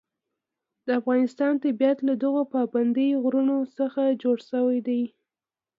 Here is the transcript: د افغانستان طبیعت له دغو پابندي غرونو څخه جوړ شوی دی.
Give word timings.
د 0.85 0.87
افغانستان 0.99 1.53
طبیعت 1.63 1.97
له 2.07 2.13
دغو 2.23 2.41
پابندي 2.55 3.09
غرونو 3.23 3.57
څخه 3.77 4.01
جوړ 4.21 4.37
شوی 4.49 4.79
دی. 4.87 5.03